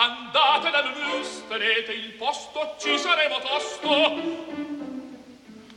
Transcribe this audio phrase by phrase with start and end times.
[0.00, 3.90] Andate da Mus, tenete il posto, ci saremo tosto.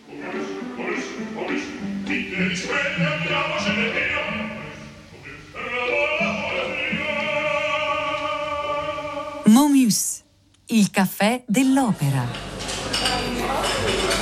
[0.06, 0.46] Oris,
[0.78, 1.64] oris, oris,
[2.04, 4.22] dite di sveglia, andiamocene via.
[9.46, 10.22] Momus,
[10.68, 12.52] il caffè dell'opera.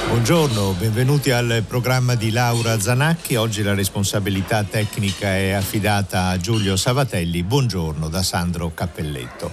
[0.08, 3.36] Buongiorno, benvenuti al programma di Laura Zanacchi.
[3.36, 7.44] Oggi la responsabilità tecnica è affidata a Giulio Savatelli.
[7.44, 9.52] Buongiorno da Sandro Cappelletto.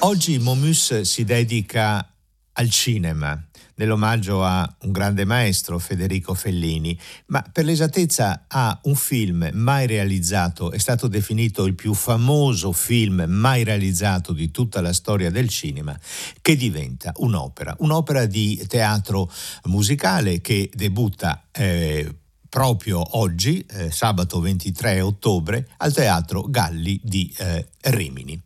[0.00, 2.14] Oggi Momus si dedica
[2.52, 3.36] al cinema,
[3.74, 10.70] nell'omaggio a un grande maestro, Federico Fellini, ma per l'esattezza ha un film mai realizzato,
[10.70, 15.98] è stato definito il più famoso film mai realizzato di tutta la storia del cinema,
[16.40, 19.28] che diventa un'opera, un'opera di teatro
[19.64, 22.14] musicale che debutta eh,
[22.48, 28.40] proprio oggi, eh, sabato 23 ottobre, al Teatro Galli di eh, Rimini.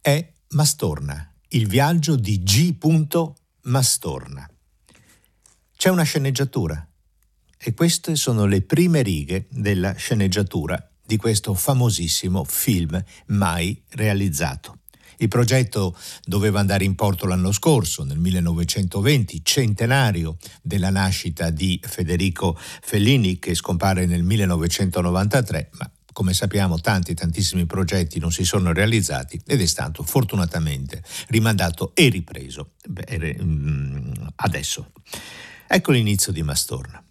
[0.00, 2.76] È Mastorna, il viaggio di G.
[3.62, 4.46] Mastorna.
[5.74, 6.86] C'è una sceneggiatura
[7.56, 14.80] e queste sono le prime righe della sceneggiatura di questo famosissimo film mai realizzato.
[15.16, 22.58] Il progetto doveva andare in porto l'anno scorso, nel 1920, centenario della nascita di Federico
[22.58, 29.40] Fellini che scompare nel 1993, ma come sappiamo tanti tantissimi progetti non si sono realizzati
[29.46, 32.72] ed è stato fortunatamente rimandato e ripreso
[33.42, 34.92] mm, adesso.
[35.66, 37.02] Ecco l'inizio di Mastorna.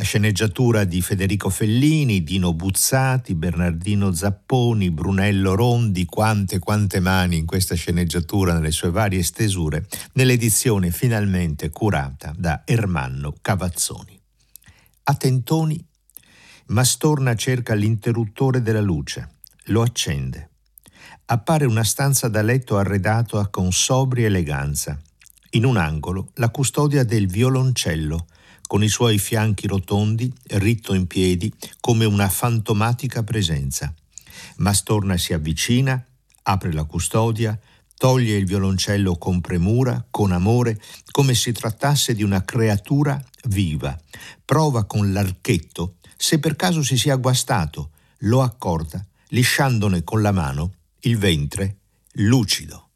[0.00, 7.44] La sceneggiatura di Federico Fellini, Dino Buzzati, Bernardino Zapponi, Brunello Rondi, quante quante mani in
[7.44, 14.18] questa sceneggiatura nelle sue varie stesure, nell'edizione finalmente curata da Ermanno Cavazzoni.
[15.02, 15.86] A tentoni
[16.70, 20.50] Mastorna cerca l'interruttore della luce, lo accende.
[21.24, 24.96] Appare una stanza da letto arredata con sobria eleganza.
[25.50, 28.26] In un angolo la custodia del violoncello,
[28.68, 33.92] con i suoi fianchi rotondi, ritto in piedi, come una fantomatica presenza.
[34.58, 36.00] Mastorna si avvicina,
[36.44, 37.58] apre la custodia,
[37.96, 43.98] toglie il violoncello con premura, con amore, come si trattasse di una creatura viva.
[44.44, 47.92] Prova con l'archetto se per caso si sia guastato,
[48.24, 51.78] lo accorda, lisciandone con la mano il ventre
[52.12, 52.90] lucido.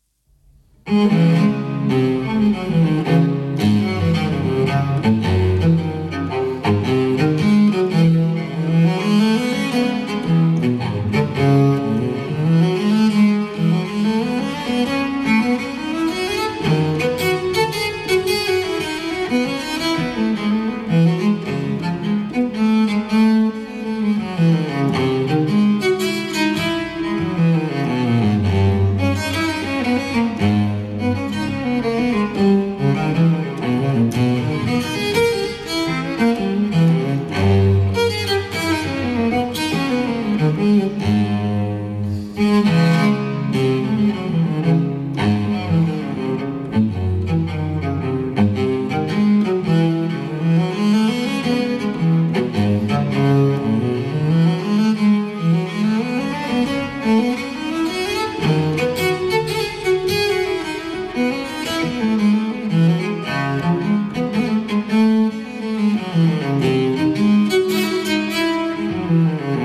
[69.05, 69.64] Mm-hmm.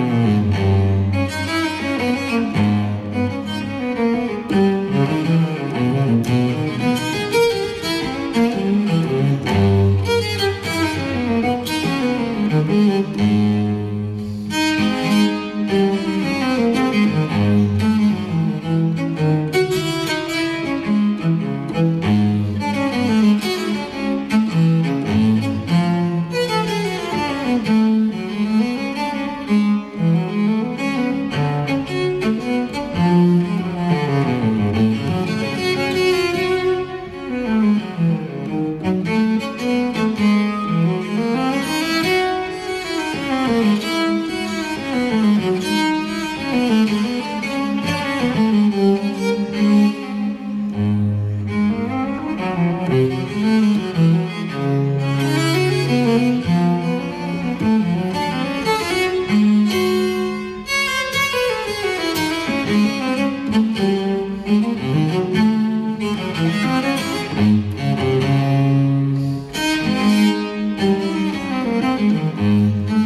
[72.40, 72.98] Mm-hmm.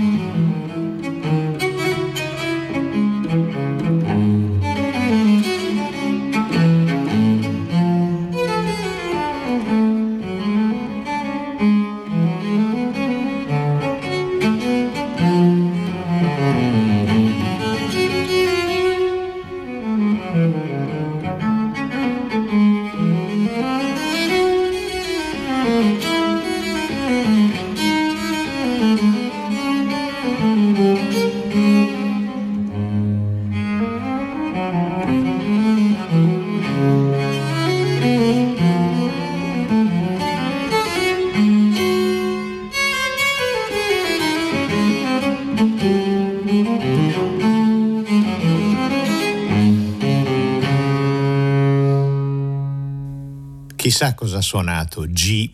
[53.93, 55.51] Chissà cosa ha suonato G.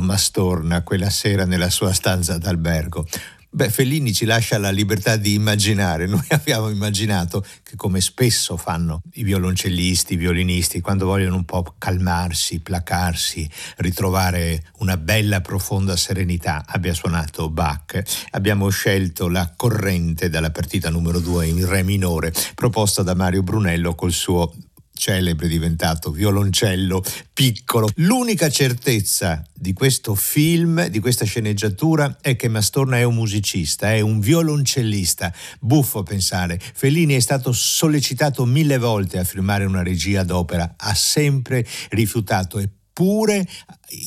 [0.00, 3.06] Mastorna quella sera nella sua stanza d'albergo.
[3.52, 6.06] Beh, Fellini ci lascia la libertà di immaginare.
[6.06, 11.74] Noi abbiamo immaginato che, come spesso fanno i violoncellisti, i violinisti, quando vogliono un po'
[11.78, 13.48] calmarsi, placarsi,
[13.78, 18.02] ritrovare una bella profonda serenità, abbia suonato Bach.
[18.32, 23.94] Abbiamo scelto la corrente dalla partita numero 2 in Re minore, proposta da Mario Brunello
[23.94, 24.52] col suo
[25.00, 27.02] celebre diventato violoncello
[27.32, 27.88] piccolo.
[27.96, 34.00] L'unica certezza di questo film, di questa sceneggiatura, è che Mastorna è un musicista, è
[34.00, 35.32] un violoncellista.
[35.58, 36.60] Buffo pensare.
[36.60, 43.48] Fellini è stato sollecitato mille volte a firmare una regia d'opera, ha sempre rifiutato eppure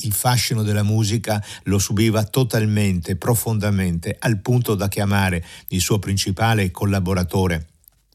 [0.03, 6.69] il fascino della musica lo subiva totalmente, profondamente, al punto da chiamare il suo principale
[6.69, 7.69] collaboratore,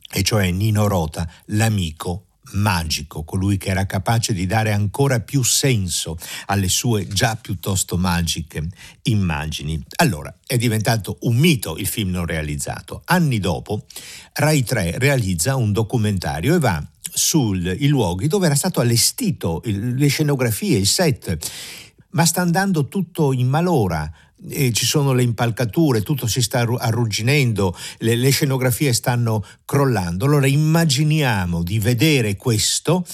[0.08, 6.16] e cioè Nino Rota, l'amico magico, colui che era capace di dare ancora più senso
[6.46, 8.68] alle sue già piuttosto magiche
[9.02, 9.82] immagini.
[9.96, 13.02] Allora, è diventato un mito il film non realizzato.
[13.06, 13.84] Anni dopo,
[14.34, 20.78] Rai 3 realizza un documentario e va sui luoghi dove era stato allestito, le scenografie,
[20.78, 21.36] il set,
[22.10, 24.10] ma sta andando tutto in malora
[24.48, 30.26] e ci sono le impalcature, tutto si sta arrugginendo, le, le scenografie stanno crollando.
[30.26, 33.04] Allora immaginiamo di vedere questo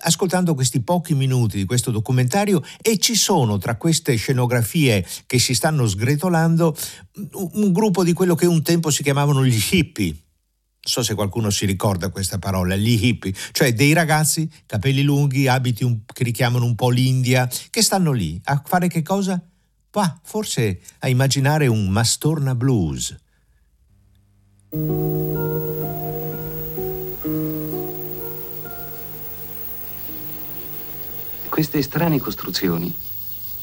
[0.00, 5.54] ascoltando questi pochi minuti di questo documentario e ci sono tra queste scenografie che si
[5.54, 6.76] stanno sgretolando
[7.32, 10.06] un gruppo di quello che un tempo si chiamavano gli hippie.
[10.10, 15.48] Non so se qualcuno si ricorda questa parola, gli hippie, cioè dei ragazzi, capelli lunghi,
[15.48, 19.42] abiti un, che richiamano un po' l'India, che stanno lì a fare che cosa?
[19.90, 23.16] Va, forse a immaginare un Mastorna Blues.
[31.48, 32.94] Queste strane costruzioni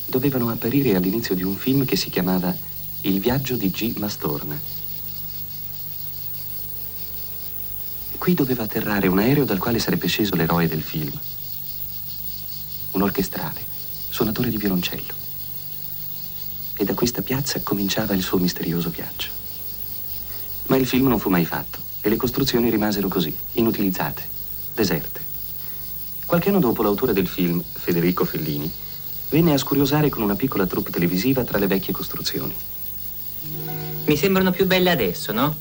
[0.07, 2.55] dovevano apparire all'inizio di un film che si chiamava
[3.01, 3.95] Il viaggio di G.
[3.97, 4.59] Mastorna.
[8.17, 11.13] Qui doveva atterrare un aereo dal quale sarebbe sceso l'eroe del film.
[12.93, 13.61] Un orchestrale,
[14.09, 15.24] suonatore di violoncello
[16.77, 19.29] e da questa piazza cominciava il suo misterioso viaggio.
[20.67, 24.21] Ma il film non fu mai fatto e le costruzioni rimasero così, inutilizzate,
[24.73, 25.23] deserte.
[26.25, 28.71] Qualche anno dopo l'autore del film, Federico Fellini,
[29.29, 32.53] venne a scuriosare con una piccola troupe televisiva tra le vecchie costruzioni.
[34.05, 35.55] Mi sembrano più belle adesso, no?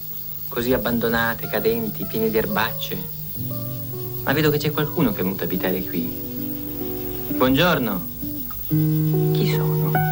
[0.48, 2.96] Così abbandonate, cadenti, piene di erbacce.
[4.22, 6.02] Ma vedo che c'è qualcuno che è venuto abitare qui.
[7.36, 8.12] Buongiorno.
[8.68, 10.03] Chi sono?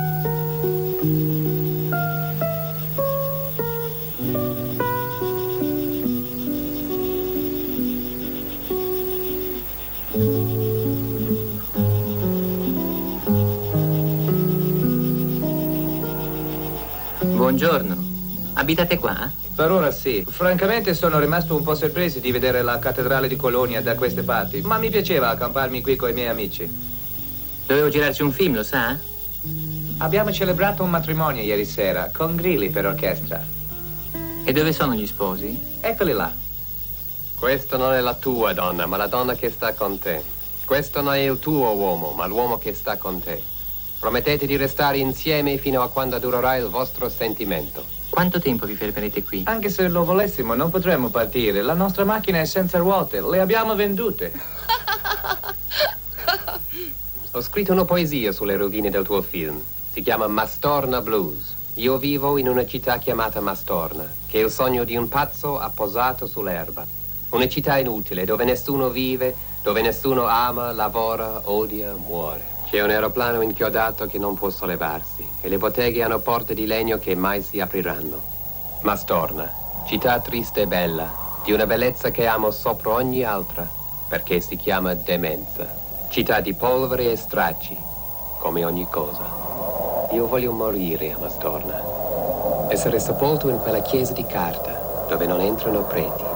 [17.63, 17.97] Buongiorno.
[18.55, 19.31] Abitate qua?
[19.55, 20.27] Per ora sì.
[20.29, 24.63] Francamente sono rimasto un po' sorpreso di vedere la cattedrale di Colonia da queste parti,
[24.63, 26.69] ma mi piaceva accamparmi qui con i miei amici.
[27.65, 28.99] Dovevo girarci un film, lo sa?
[29.99, 33.47] Abbiamo celebrato un matrimonio ieri sera, con grilli per orchestra.
[34.43, 35.77] E dove sono gli sposi?
[35.79, 36.33] Eccoli là.
[37.39, 40.21] Questa non è la tua donna, ma la donna che sta con te.
[40.65, 43.41] Questo non è il tuo uomo, ma l'uomo che sta con te.
[44.03, 47.85] Promettete di restare insieme fino a quando durerà il vostro sentimento.
[48.11, 49.45] Quanto tempo vi fermerete qui?
[49.47, 51.63] Anche se lo volessimo, non potremmo partire.
[51.63, 53.21] La nostra macchina è senza ruote.
[53.21, 54.33] Le abbiamo vendute.
[57.31, 59.63] Ho scritto una poesia sulle rovine del tuo film.
[59.93, 61.55] Si chiama Mastorna Blues.
[61.75, 66.27] Io vivo in una città chiamata Mastorna, che è il sogno di un pazzo apposato
[66.27, 66.85] sull'erba.
[67.29, 69.33] Una città inutile, dove nessuno vive,
[69.63, 72.52] dove nessuno ama, lavora, odia, muore.
[72.73, 76.97] C'è un aeroplano inchiodato che non può sollevarsi e le botteghe hanno porte di legno
[76.97, 78.19] che mai si apriranno.
[78.81, 79.47] Ma storna,
[79.87, 81.07] città triste e bella,
[81.45, 83.69] di una bellezza che amo sopra ogni altra,
[84.09, 85.69] perché si chiama demenza.
[86.09, 87.77] Città di polvere e stracci,
[88.39, 90.09] come ogni cosa.
[90.13, 92.71] Io voglio morire a Mastorna.
[92.71, 96.32] Essere sepolto in quella chiesa di carta, dove non entrano preti.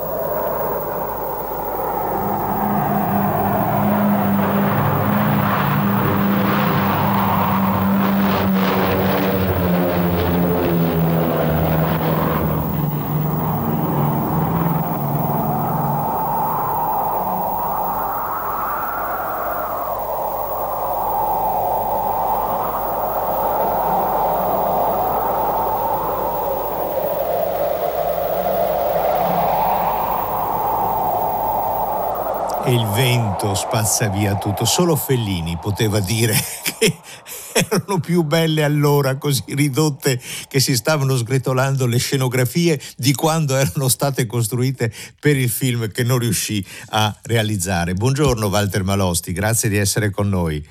[33.36, 34.64] Il vento spazza via tutto.
[34.64, 36.34] Solo Fellini poteva dire
[36.78, 36.96] che
[37.52, 43.88] erano più belle allora, così ridotte che si stavano sgretolando le scenografie di quando erano
[43.88, 47.92] state costruite per il film che non riuscì a realizzare.
[47.94, 50.64] Buongiorno Walter Malosti, grazie di essere con noi.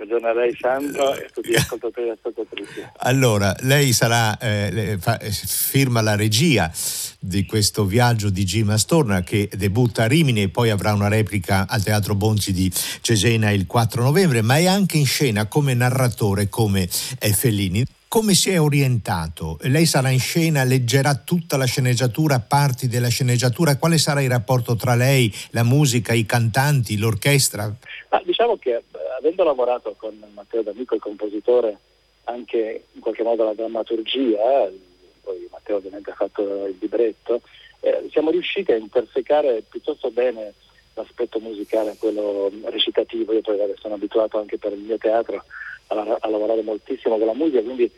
[0.00, 2.86] Buongiorno a lei Sandro e a tutti gli ascoltatori e ascoltatrici.
[3.00, 6.72] Allora, lei sarà, eh, fa, firma la regia
[7.18, 11.66] di questo viaggio di Gima Storna che debutta a Rimini e poi avrà una replica
[11.68, 16.48] al Teatro Bonzi di Cesena il 4 novembre, ma è anche in scena come narratore,
[16.48, 16.88] come
[17.18, 17.84] eh, Fellini.
[18.12, 19.56] Come si è orientato?
[19.60, 23.76] Lei sarà in scena, leggerà tutta la sceneggiatura, parti della sceneggiatura.
[23.76, 27.72] Quale sarà il rapporto tra lei, la musica, i cantanti, l'orchestra?
[28.08, 28.82] Ma diciamo che eh,
[29.16, 31.78] avendo lavorato con Matteo D'Amico, il compositore,
[32.24, 34.76] anche in qualche modo la drammaturgia, eh,
[35.22, 37.42] poi Matteo ovviamente ha fatto il libretto,
[37.78, 40.54] eh, siamo riusciti a intersecare piuttosto bene
[40.94, 43.34] l'aspetto musicale, quello recitativo.
[43.34, 45.44] Io poi sono abituato anche per il mio teatro
[45.90, 47.90] a, a lavorare moltissimo con la musica, quindi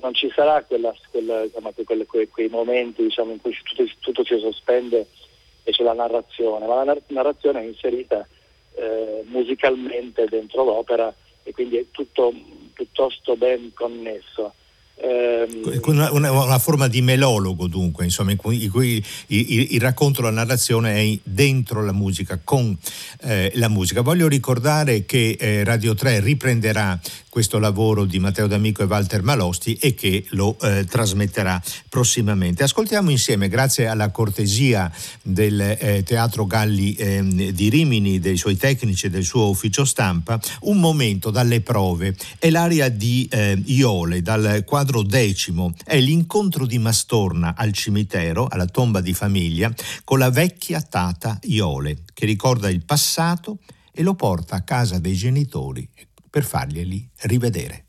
[0.00, 4.24] non ci sarà quella, quella, insomma, quelle, quei, quei, momenti diciamo, in cui tutto, tutto,
[4.24, 5.06] si sospende
[5.64, 8.26] e c'è la narrazione, ma la narrazione è inserita
[8.74, 11.12] eh, musicalmente dentro l'opera
[11.42, 12.32] e quindi è tutto
[12.72, 14.52] piuttosto ben connesso.
[15.00, 19.80] Ehm, una, una, una, forma di melologo dunque, insomma, in cui, in cui il, il,
[19.80, 22.76] racconto, la narrazione è dentro la musica, con
[23.22, 24.00] eh, la musica.
[24.00, 26.98] Voglio ricordare che eh, Radio 3 riprenderà
[27.38, 32.64] questo lavoro di Matteo D'Amico e Walter Malosti e che lo eh, trasmetterà prossimamente.
[32.64, 34.90] Ascoltiamo insieme, grazie alla cortesia
[35.22, 40.40] del eh, Teatro Galli ehm, di Rimini, dei suoi tecnici e del suo ufficio stampa,
[40.62, 42.16] un momento dalle prove.
[42.40, 45.72] È l'aria di eh, Iole, dal quadro decimo.
[45.84, 51.98] È l'incontro di Mastorna al cimitero, alla tomba di famiglia, con la vecchia tata Iole,
[52.12, 53.58] che ricorda il passato
[53.92, 55.88] e lo porta a casa dei genitori
[56.38, 57.86] per farglieli rivedere.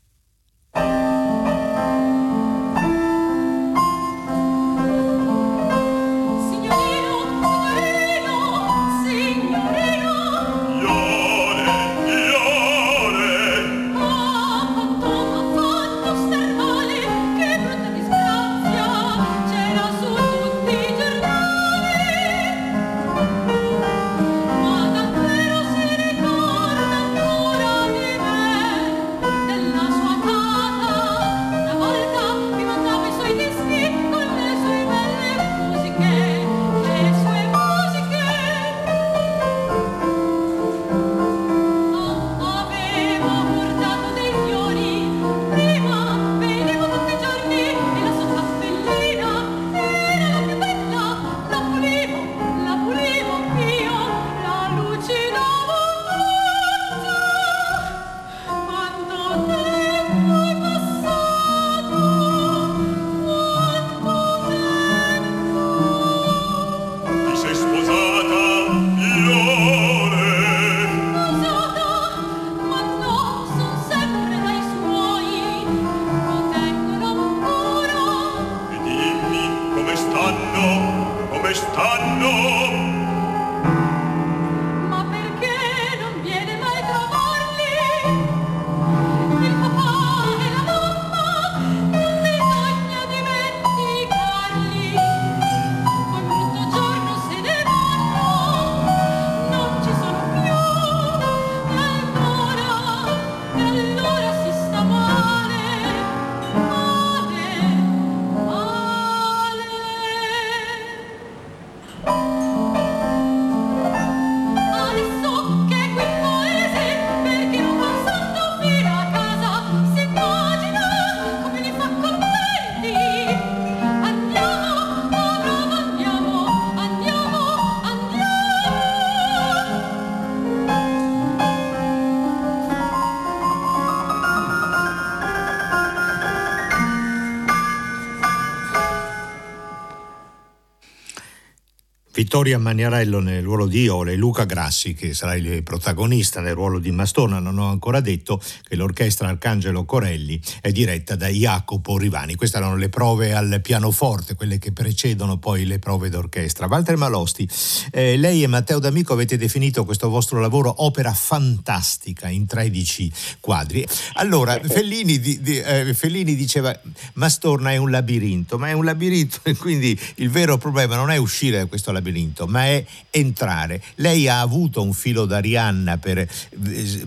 [142.30, 146.78] Vittoria Maniarello nel ruolo di Iole e Luca Grassi che sarà il protagonista nel ruolo
[146.78, 147.40] di Mastona.
[147.40, 152.36] Non ho ancora detto che l'orchestra Arcangelo Corelli è diretta da Jacopo Rivani.
[152.36, 156.68] Queste erano le prove al pianoforte, quelle che precedono poi le prove d'orchestra.
[156.68, 157.48] Walter Malosti,
[157.90, 163.84] eh, lei e Matteo D'Amico avete definito questo vostro lavoro opera fantastica in 13 quadri.
[164.12, 166.72] Allora, Fellini, di, di, eh, Fellini diceva
[167.14, 171.16] Mastorna è un labirinto, ma è un labirinto e quindi il vero problema non è
[171.16, 173.80] uscire da questo labirinto labirinto, ma è entrare.
[173.96, 176.26] Lei ha avuto un filo d'Arianna per eh,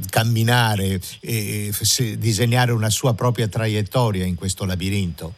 [0.09, 1.71] camminare e
[2.17, 5.33] disegnare una sua propria traiettoria in questo labirinto?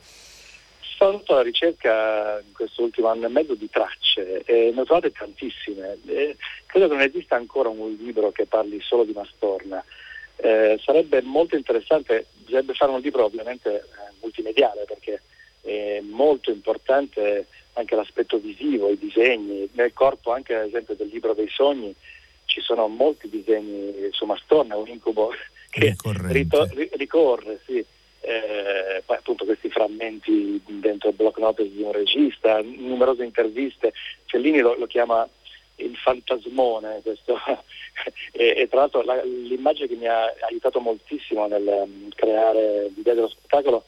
[0.98, 5.12] Sono alla ricerca in questo ultimo anno e mezzo di tracce e ne ho trovate
[5.12, 5.98] tantissime.
[6.06, 9.84] E credo che non esista ancora un libro che parli solo di Mastorna.
[10.38, 13.84] Eh, sarebbe molto interessante, bisognerebbe fare un libro ovviamente eh,
[14.22, 15.22] multimediale perché
[15.62, 19.70] è molto importante anche l'aspetto visivo, i disegni.
[19.74, 21.94] Nel corpo anche ad esempio del libro dei sogni
[22.46, 25.32] ci sono molti disegni su Mastorna, un incubo
[25.70, 25.96] che
[26.28, 27.84] rito- ricorre, sì.
[28.22, 33.94] eh, poi appunto questi frammenti dentro il block notice di un regista, numerose interviste,
[34.26, 35.28] Fellini lo, lo chiama
[35.78, 37.38] il fantasmone questo.
[38.32, 43.14] e, e, tra l'altro la, l'immagine che mi ha aiutato moltissimo nel um, creare l'idea
[43.14, 43.86] dello spettacolo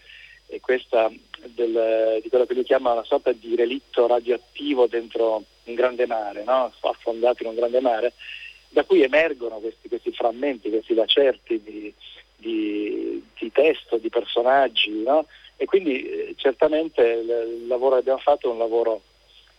[0.48, 1.12] è questa
[1.46, 6.44] del, di quello che lui chiama una sorta di relitto radioattivo dentro un grande mare,
[6.44, 6.72] no?
[6.80, 8.14] affondato in un grande mare,
[8.70, 11.94] da cui emergono questi, questi frammenti, questi lacerti di,
[12.36, 15.26] di, di testo, di personaggi, no?
[15.58, 19.02] e quindi eh, certamente il, lavoro che abbiamo fatto è un lavoro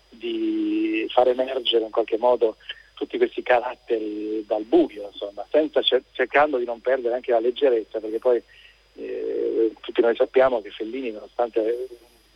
[0.08, 2.56] di far emergere in qualche modo
[2.94, 8.18] tutti questi caratteri dal buio, insomma, senza, cercando di non perdere anche la leggerezza, perché
[8.18, 8.42] poi
[9.80, 11.88] tutti noi sappiamo che Fellini, nonostante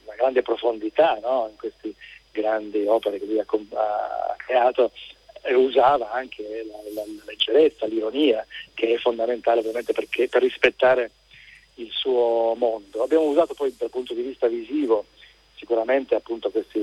[0.05, 1.95] la grande profondità no, in queste
[2.31, 4.92] grandi opere che lui ha, ha creato,
[5.42, 11.11] eh, usava anche la, la, la, leggerezza, l'ironia, che è fondamentale ovviamente perché, per rispettare
[11.77, 13.03] il suo mondo.
[13.03, 15.07] Abbiamo usato poi dal punto di vista visivo
[15.57, 16.79] sicuramente appunto queste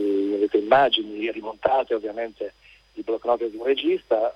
[0.58, 2.54] immagini rimontate ovviamente
[2.94, 4.34] di block note di un regista,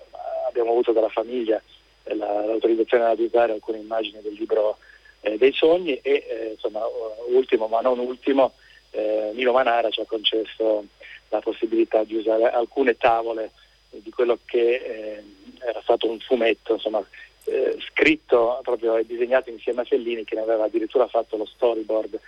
[0.47, 1.61] abbiamo avuto dalla famiglia
[2.03, 4.77] eh, la, l'autorizzazione ad usare alcune immagini del libro
[5.23, 6.81] eh, dei sogni e eh, insomma
[7.29, 8.53] ultimo ma non ultimo
[8.91, 10.85] eh, Nino Manara ci ha concesso
[11.29, 13.51] la possibilità di usare alcune tavole
[13.89, 15.23] di quello che eh,
[15.59, 17.03] era stato un fumetto insomma,
[17.45, 22.19] eh, scritto proprio e disegnato insieme a Fellini che ne aveva addirittura fatto lo storyboard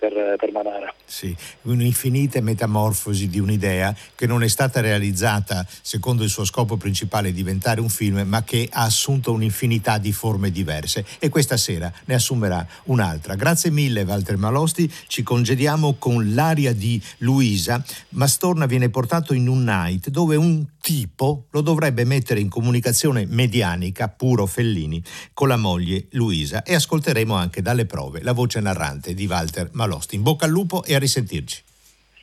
[0.00, 0.92] per, per Manara.
[1.04, 7.32] Sì, un'infinita metamorfosi di un'idea che non è stata realizzata secondo il suo scopo principale
[7.32, 12.14] diventare un film, ma che ha assunto un'infinità di forme diverse e questa sera ne
[12.14, 13.34] assumerà un'altra.
[13.34, 17.84] Grazie mille Walter Malosti, ci congediamo con l'aria di Luisa.
[18.10, 24.08] Mastorna viene portato in un night dove un tipo lo dovrebbe mettere in comunicazione medianica,
[24.08, 25.02] puro Fellini,
[25.34, 29.89] con la moglie Luisa e ascolteremo anche dalle prove la voce narrante di Walter Malosti.
[30.14, 31.62] In bocca al lupo e a risentirci.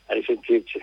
[0.05, 0.79] A risentirci.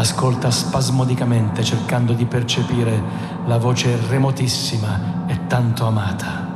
[0.00, 3.02] Ascolta spasmodicamente cercando di percepire
[3.46, 6.48] la voce remotissima e tanto amata.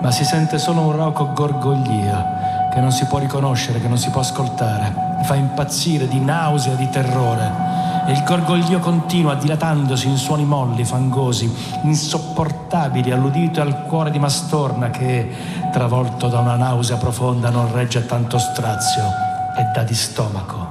[0.00, 2.38] Ma si sente solo un rauco gorgoglio
[2.72, 5.18] che non si può riconoscere, che non si può ascoltare.
[5.24, 7.68] Fa impazzire di nausea, di terrore.
[8.06, 14.90] E il gorgoglio continua dilatandosi in suoni molli, fangosi, insopportabili, all'udito al cuore di Mastorna
[14.90, 15.28] che,
[15.72, 19.29] travolto da una nausea profonda, non regge tanto strazio
[19.72, 20.68] dà di stomaco.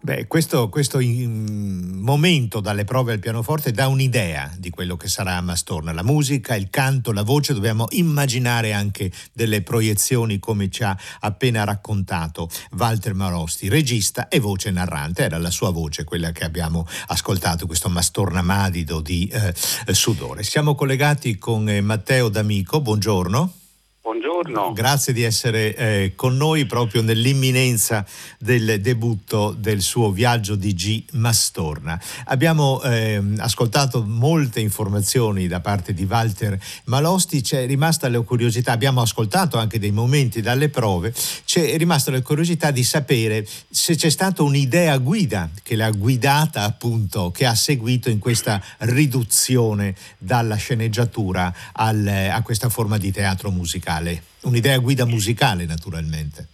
[0.00, 5.94] Beh, questo, questo momento dalle prove al pianoforte dà un'idea di quello che sarà Mastorna.
[5.94, 11.64] La musica, il canto, la voce, dobbiamo immaginare anche delle proiezioni come ci ha appena
[11.64, 15.22] raccontato Walter Marosti, regista e voce narrante.
[15.22, 19.54] Era la sua voce quella che abbiamo ascoltato, questo Mastorna Madido di eh,
[19.94, 20.42] Sudore.
[20.42, 23.63] Siamo collegati con eh, Matteo D'Amico, buongiorno.
[24.04, 24.72] Buongiorno.
[24.74, 28.04] Grazie di essere eh, con noi proprio nell'imminenza
[28.38, 31.98] del debutto del suo viaggio di G Mastorna.
[32.26, 39.00] Abbiamo eh, ascoltato molte informazioni da parte di Walter Malosti, c'è rimasta la curiosità, abbiamo
[39.00, 41.14] ascoltato anche dei momenti dalle prove,
[41.46, 47.30] c'è rimasta la curiosità di sapere se c'è stata un'idea guida che l'ha guidata appunto,
[47.30, 53.92] che ha seguito in questa riduzione dalla sceneggiatura al, a questa forma di teatro musicale
[53.94, 56.48] musicale, un'idea guida musicale naturalmente.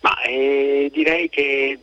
[0.00, 1.78] Ma eh, direi che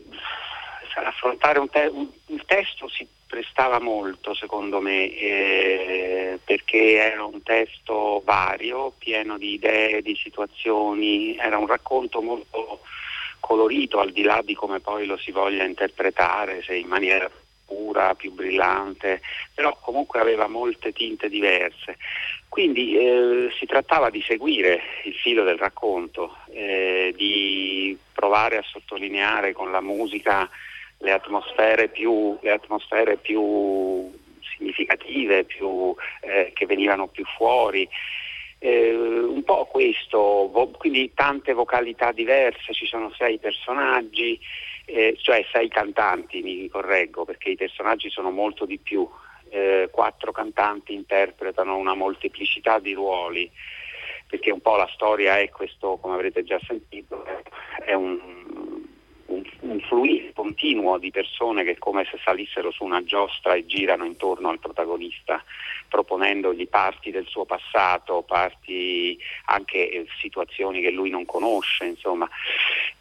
[0.96, 2.08] affrontare un, te- un,
[2.46, 10.02] testo si prestava molto secondo me eh, perché era un testo vario, pieno di idee,
[10.02, 12.82] di situazioni, era un racconto molto
[13.42, 17.30] colorito al di là di come poi lo si voglia interpretare, se in maniera
[17.66, 19.22] pura, più brillante,
[19.54, 21.98] però comunque aveva molte tinte diverse.
[22.56, 29.52] Quindi eh, si trattava di seguire il filo del racconto, eh, di provare a sottolineare
[29.52, 30.50] con la musica
[31.00, 37.86] le atmosfere più, le atmosfere più significative, più, eh, che venivano più fuori.
[38.60, 40.18] Eh, un po' questo,
[40.50, 44.40] vo- quindi tante vocalità diverse, ci sono sei personaggi,
[44.86, 49.06] eh, cioè sei cantanti, mi correggo, perché i personaggi sono molto di più.
[49.50, 53.50] Eh, quattro cantanti interpretano una molteplicità di ruoli,
[54.28, 57.24] perché un po' la storia è questo, come avrete già sentito,
[57.86, 58.20] è un,
[59.28, 64.06] un, un fluire continuo di persone che come se salissero su una giostra e girano
[64.06, 65.44] intorno al protagonista,
[65.88, 72.30] proponendogli parti del suo passato, parti anche eh, situazioni che lui non conosce, insomma.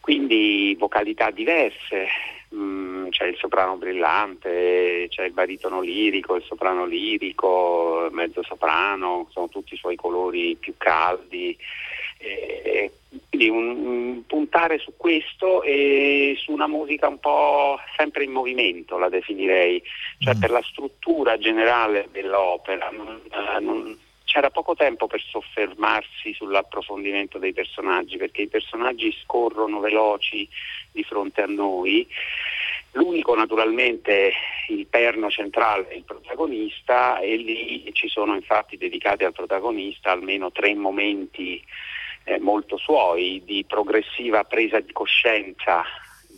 [0.00, 2.06] Quindi vocalità diverse,
[2.54, 9.48] mm, c'è il soprano brillante, c'è il baritono lirico, il soprano lirico, mezzo soprano, sono
[9.48, 11.56] tutti i suoi colori più caldi.
[13.28, 18.96] Quindi un, un, puntare su questo e su una musica un po' sempre in movimento,
[18.96, 19.82] la definirei,
[20.18, 20.40] cioè mm.
[20.40, 22.90] per la struttura generale dell'opera.
[22.90, 23.98] Non, eh, non,
[24.34, 30.48] c'era poco tempo per soffermarsi sull'approfondimento dei personaggi, perché i personaggi scorrono veloci
[30.90, 32.04] di fronte a noi.
[32.94, 34.32] L'unico naturalmente
[34.70, 40.50] il perno centrale è il protagonista e lì ci sono infatti dedicati al protagonista almeno
[40.50, 41.62] tre momenti
[42.24, 45.84] eh, molto suoi di progressiva presa di coscienza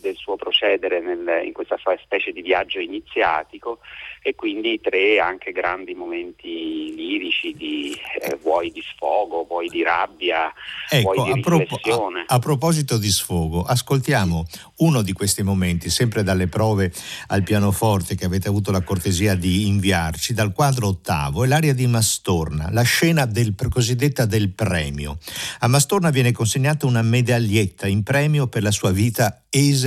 [0.01, 3.79] del suo procedere nel, in questa specie di viaggio iniziatico
[4.21, 10.51] e quindi tre anche grandi momenti lirici di, eh, vuoi di sfogo, vuoi di rabbia,
[10.89, 12.19] ecco, vuoi di riflessione.
[12.27, 14.45] A, a, a, proposito di sfogo, ascoltiamo
[14.77, 16.91] uno di questi momenti, sempre dalle prove
[17.27, 21.87] al pianoforte che avete avuto la cortesia di inviarci, dal quadro ottavo, è l'aria di
[21.87, 25.19] Mastorna, la scena del, cosiddetta del premio.
[25.59, 29.86] A Mastorna viene consegnata una medaglietta in premio per la sua vita esemplare.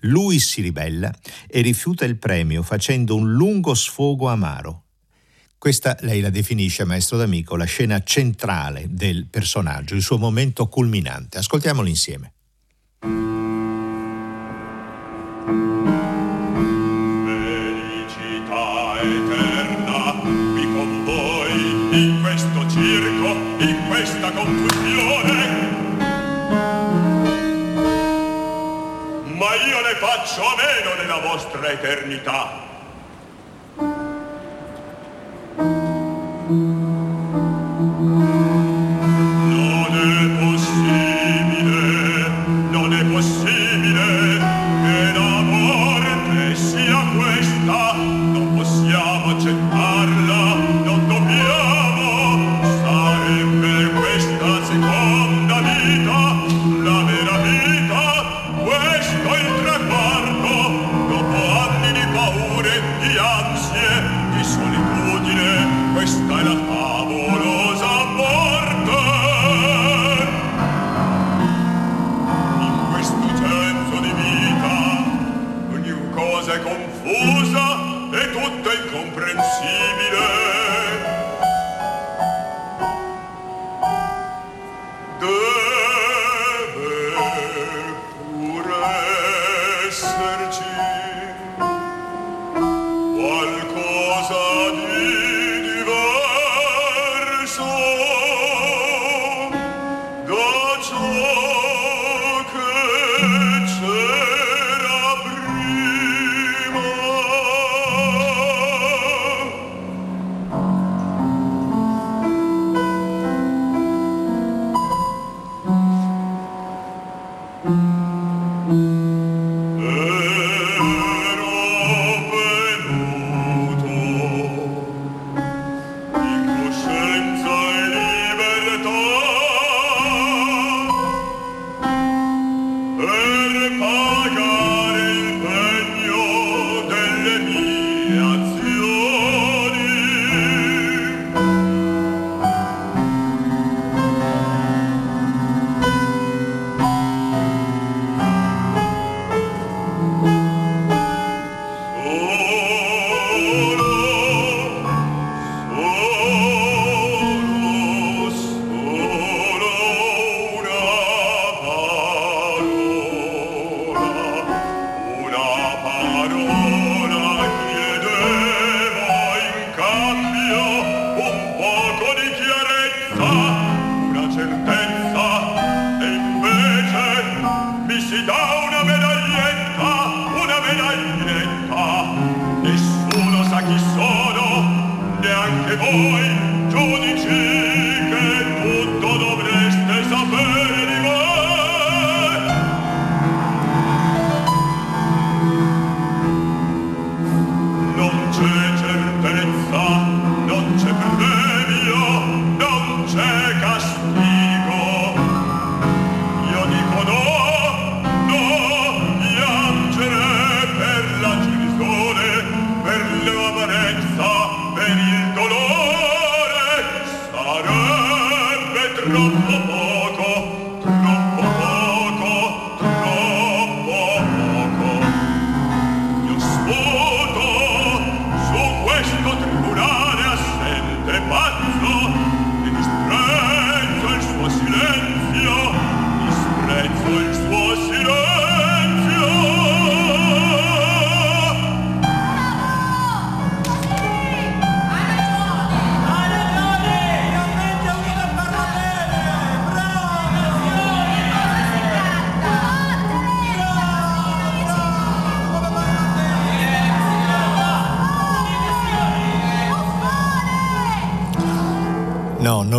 [0.00, 1.12] Lui si ribella
[1.46, 4.84] e rifiuta il premio facendo un lungo sfogo amaro.
[5.58, 11.38] Questa lei la definisce, maestro d'amico, la scena centrale del personaggio, il suo momento culminante.
[11.38, 12.32] Ascoltiamolo insieme.
[17.24, 20.20] Felicità eterna,
[20.52, 24.77] qui con voi, in questo circo, in questa confusione.
[29.88, 32.67] Ne faccio a meno della vostra eternità.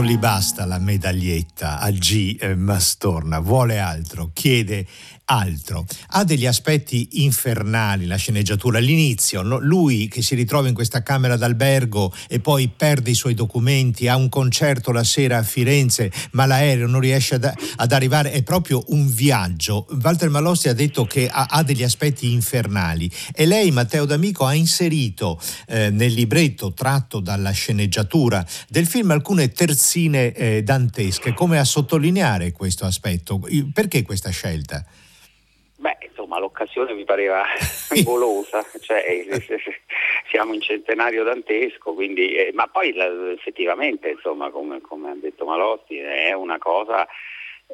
[0.10, 4.88] Gli basta la medaglietta a G eh, Mastorna, vuole altro, chiede
[5.30, 5.86] altro.
[6.10, 8.78] Ha degli aspetti infernali la sceneggiatura.
[8.80, 9.60] All'inizio, no?
[9.60, 14.16] lui che si ritrova in questa camera d'albergo e poi perde i suoi documenti, ha
[14.16, 18.84] un concerto la sera a Firenze, ma l'aereo non riesce ad, ad arrivare, è proprio
[18.88, 19.88] un viaggio.
[20.02, 24.54] Walter Malossi ha detto che ha, ha, degli aspetti infernali e lei, Matteo D'Amico, ha
[24.54, 31.64] inserito eh, nel libretto tratto dalla sceneggiatura del film alcune terzine eh, dantesche, come a
[31.64, 33.40] sottolineare questo aspetto.
[33.74, 34.84] Perché questa scelta?
[35.80, 37.46] Beh, insomma, l'occasione mi pareva
[38.04, 39.42] golosa, cioè, eh,
[40.30, 42.94] siamo in centenario dantesco, quindi, eh, ma poi
[43.34, 47.08] effettivamente, insomma, come, come ha detto Malotti, è una cosa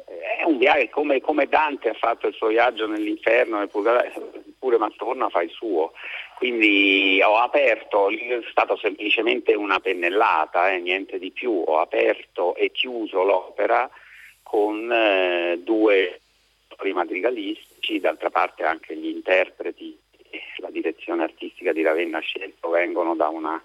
[0.04, 5.30] è un viaggio come, come, Dante ha fatto il suo viaggio nell'inferno nel pure Mastorna
[5.30, 5.92] fa il suo.
[6.36, 11.62] Quindi ho aperto è stato semplicemente una pennellata eh, niente di più.
[11.66, 13.88] Ho aperto e chiuso l'opera
[14.42, 16.20] con eh, due
[16.92, 19.98] madrigalistici, d'altra parte anche gli interpreti
[20.30, 23.62] e la direzione artistica di Ravenna scelto vengono da una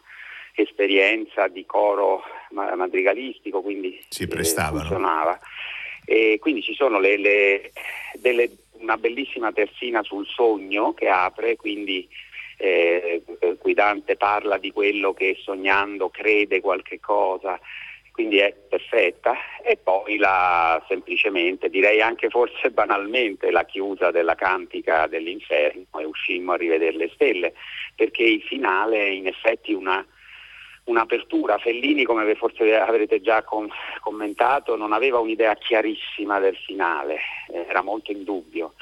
[0.53, 4.79] esperienza di coro madrigalistico, quindi si prestavano.
[4.79, 5.39] funzionava.
[6.05, 7.71] E quindi ci sono le, le,
[8.15, 12.07] delle, una bellissima terzina sul sogno che apre, quindi
[12.57, 13.23] eh,
[13.59, 17.59] cui Dante parla di quello che sognando crede qualche cosa,
[18.11, 19.35] quindi è perfetta.
[19.63, 26.53] E poi la, semplicemente, direi anche forse banalmente, la chiusa della cantica dell'inferno e uscimmo
[26.53, 27.53] a rivedere le stelle,
[27.95, 30.05] perché il finale è in effetti una
[30.83, 31.57] un'apertura.
[31.57, 33.69] Fellini, come forse avrete già com-
[33.99, 37.19] commentato, non aveva un'idea chiarissima del finale,
[37.67, 38.73] era molto in dubbio.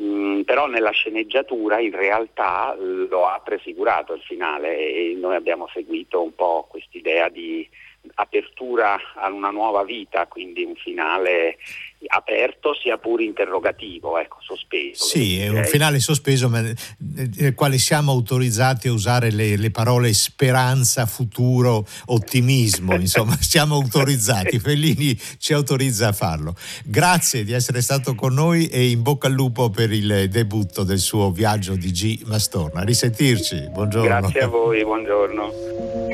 [0.00, 6.22] Mm, però nella sceneggiatura in realtà lo ha prefigurato il finale e noi abbiamo seguito
[6.22, 7.68] un po' quest'idea di
[8.14, 11.58] apertura a una nuova vita, quindi un finale
[12.06, 15.04] aperto sia pure interrogativo, ecco, sospeso.
[15.04, 16.76] Sì, è un finale sospeso ma nel
[17.38, 24.58] eh, quale siamo autorizzati a usare le, le parole speranza, futuro, ottimismo, insomma siamo autorizzati,
[24.58, 26.54] Fellini ci autorizza a farlo.
[26.84, 30.98] Grazie di essere stato con noi e in bocca al lupo per il debutto del
[30.98, 32.82] suo viaggio di G Mastorna.
[32.82, 34.08] Risentirci, buongiorno.
[34.08, 36.11] Grazie a voi, buongiorno.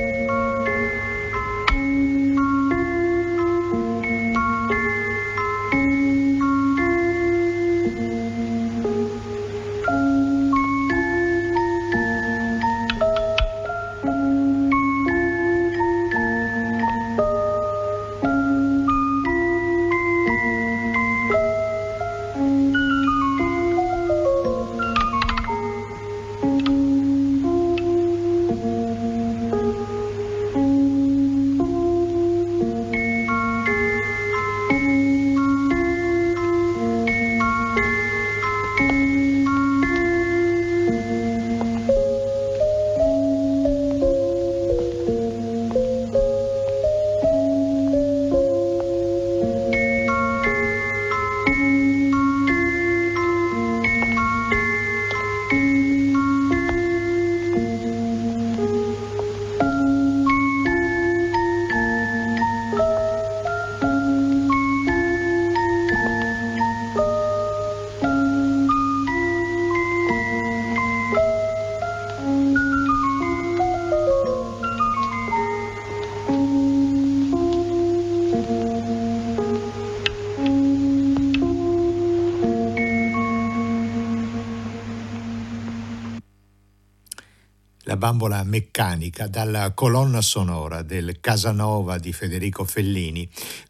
[87.99, 93.29] Bambola meccanica dalla colonna sonora del Casanova di Federico Fellini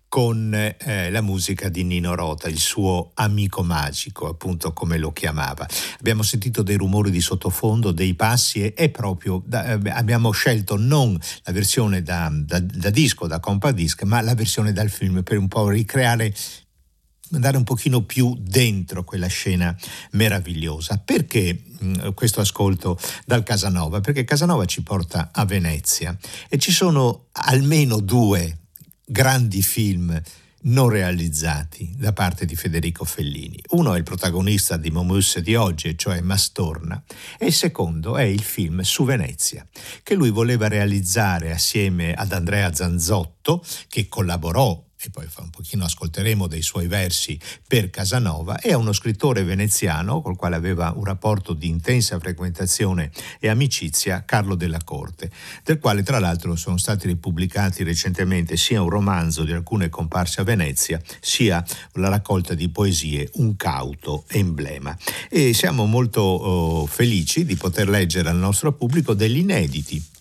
[0.08, 5.66] con eh, la musica di Nino Rota, il suo amico magico, appunto come lo chiamava.
[5.98, 11.18] Abbiamo sentito dei rumori di sottofondo, dei passi e, proprio da, eh, abbiamo scelto non
[11.42, 15.48] la versione da, da, da disco, da compadisc, ma la versione dal film per un
[15.48, 16.34] po' ricreare
[17.32, 19.76] andare un pochino più dentro quella scena
[20.12, 20.98] meravigliosa.
[20.98, 24.00] Perché mh, mm, questo ascolto dal Casanova?
[24.00, 26.16] Perché Casanova ci porta a Venezia
[26.48, 28.58] e ci sono almeno due
[29.04, 30.20] grandi film
[30.60, 33.58] non realizzati da parte di Federico Fellini.
[33.70, 37.02] Uno è il protagonista di Momus di oggi, cioè Mastorna,
[37.38, 39.64] e il secondo è il film su Venezia,
[40.02, 45.84] che lui voleva realizzare assieme ad Andrea Zanzotto, che collaborò e poi fra un pochino
[45.84, 51.52] ascolteremo dei suoi versi per Casanova, è uno scrittore veneziano col quale aveva un rapporto
[51.52, 55.30] di intensa frequentazione e amicizia, Carlo della Corte,
[55.62, 60.44] del quale tra l'altro sono stati ripubblicati recentemente sia un romanzo di alcune comparse a
[60.44, 64.96] Venezia, sia la raccolta di poesie Un cauto emblema.
[65.28, 70.16] E siamo molto oh, felici di poter leggere al nostro pubblico degli inediti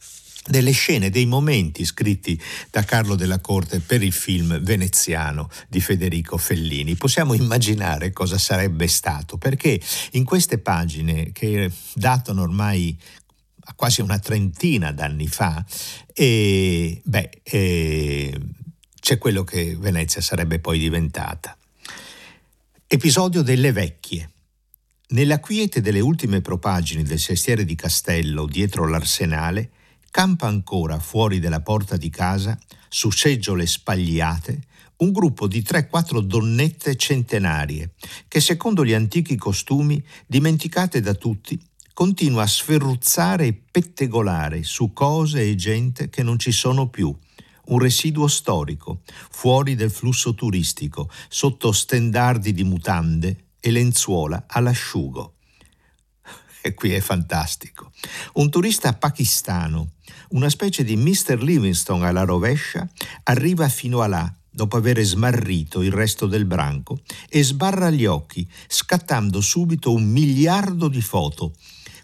[0.48, 2.42] delle scene, dei momenti scritti
[2.72, 6.96] da Carlo della Corte per il film veneziano di Federico Fellini.
[6.96, 9.80] Possiamo immaginare cosa sarebbe stato, perché
[10.12, 12.98] in queste pagine che datano ormai
[13.70, 15.64] a quasi una trentina d'anni fa,
[16.14, 18.40] e, beh, e,
[19.00, 21.58] c'è quello che Venezia sarebbe poi diventata.
[22.88, 24.32] Episodio delle vecchie.
[25.10, 29.72] Nella quiete delle ultime propagini del sestiere di Castello, dietro l'arsenale,
[30.18, 32.58] campa ancora fuori della porta di casa,
[32.90, 34.62] su seggiole spagliate,
[34.98, 37.92] un gruppo di 3-4 donnette centenarie
[38.28, 41.62] che, secondo gli antichi costumi, dimenticate da tutti,
[41.94, 47.16] continua a sferruzzare e pettegolare su cose e gente che non ci sono più.
[47.66, 55.37] Un residuo storico, fuori del flusso turistico, sotto stendardi di mutande e lenzuola all'asciugo.
[56.68, 57.92] E qui è fantastico.
[58.34, 59.94] Un turista pakistano,
[60.30, 61.42] una specie di Mr.
[61.42, 62.88] Livingstone alla rovescia,
[63.24, 67.00] arriva fino a là, dopo aver smarrito il resto del branco,
[67.30, 71.54] e sbarra gli occhi, scattando subito un miliardo di foto.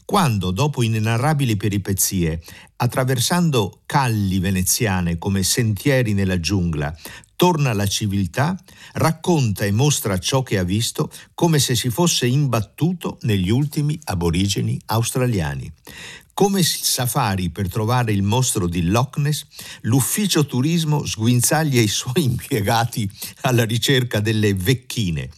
[0.05, 2.41] Quando, dopo inenarrabili peripezie,
[2.75, 6.95] attraversando calli veneziane come sentieri nella giungla,
[7.35, 8.57] torna alla civiltà,
[8.93, 14.79] racconta e mostra ciò che ha visto come se si fosse imbattuto negli ultimi aborigeni
[14.85, 15.71] australiani.
[16.33, 19.45] Come il safari per trovare il mostro di Loch Ness,
[19.81, 23.09] l'ufficio turismo sguinzaglia i suoi impiegati
[23.41, 25.29] alla ricerca delle vecchine.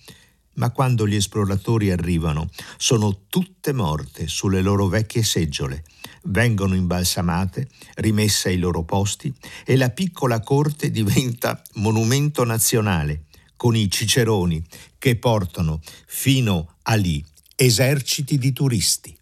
[0.53, 5.83] Ma quando gli esploratori arrivano, sono tutte morte sulle loro vecchie seggiole
[6.26, 9.34] vengono imbalsamate, rimesse ai loro posti
[9.65, 14.63] e la piccola corte diventa monumento nazionale, con i ciceroni
[14.97, 17.23] che portano fino a lì
[17.55, 19.17] eserciti di turisti.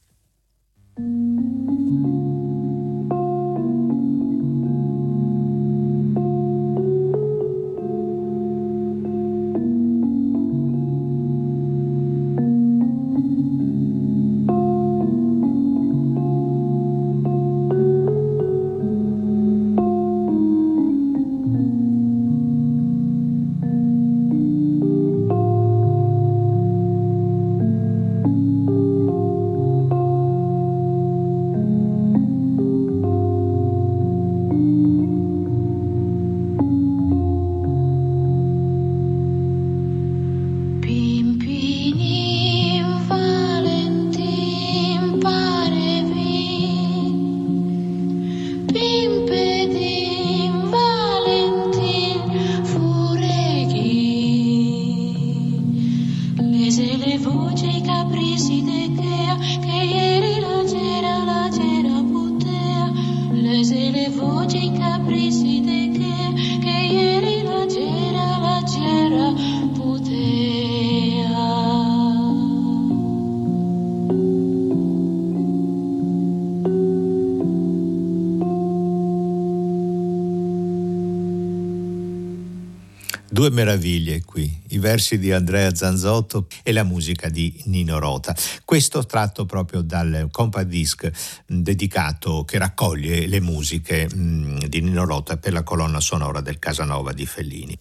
[83.43, 88.33] Due meraviglie qui, i versi di Andrea Zanzotto e la musica di Nino Rota.
[88.63, 91.11] Questo tratto proprio dal compact disc
[91.45, 97.25] dedicato che raccoglie le musiche di Nino Rota per la colonna sonora del Casanova di
[97.25, 97.77] Fellini.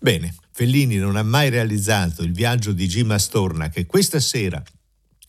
[0.00, 3.02] Bene, Fellini non ha mai realizzato il viaggio di G.
[3.02, 4.60] Mastorna che questa sera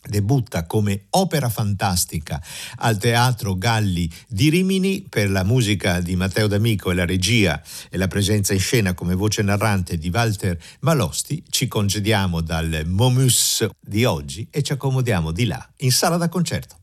[0.07, 2.41] debutta come opera fantastica
[2.77, 7.97] al Teatro Galli di Rimini per la musica di Matteo D'Amico e la regia e
[7.97, 14.05] la presenza in scena come voce narrante di Walter Malosti, ci congediamo dal Momus di
[14.05, 16.77] oggi e ci accomodiamo di là in sala da concerto.